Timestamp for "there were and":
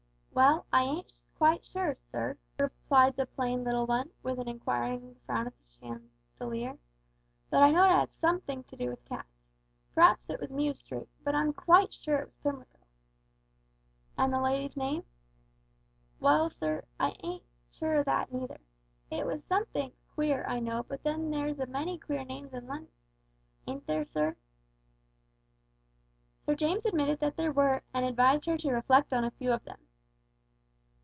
27.35-28.05